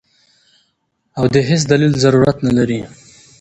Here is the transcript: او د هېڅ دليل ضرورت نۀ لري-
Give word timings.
او 1.17 1.25
د 1.33 1.35
هېڅ 1.49 1.61
دليل 1.71 1.93
ضرورت 2.03 2.37
نۀ 2.45 2.51
لري- 2.57 2.79